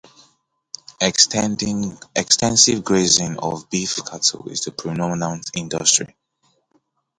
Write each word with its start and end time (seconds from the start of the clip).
Extensive 0.99 2.83
grazing 2.83 3.37
of 3.37 3.69
beef 3.69 3.97
cattle 4.03 4.49
is 4.49 4.61
the 4.61 4.71
predominant 4.71 5.51
industry. 5.53 6.17